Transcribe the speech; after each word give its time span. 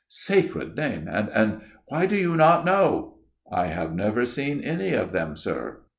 "'Sacred 0.29 0.75
name 0.75 1.07
and 1.07 1.29
and 1.29 1.61
why 1.85 2.07
do 2.07 2.15
you 2.17 2.35
not 2.35 2.65
know?' 2.65 3.19
"'I 3.61 3.67
have 3.67 3.93
never 3.93 4.25
seen 4.25 4.61
any 4.61 4.93
of 4.93 5.11
them, 5.11 5.35
sir.' 5.37 5.83